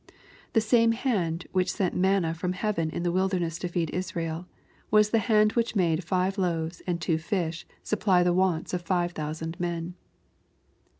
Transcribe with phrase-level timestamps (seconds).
[0.53, 4.47] The same hand which sent manna from heaven in the wilderness to feed Israel,
[4.89, 9.11] was the hand which made five loaves and two fishes supply the wants of five
[9.11, 9.93] thousand men.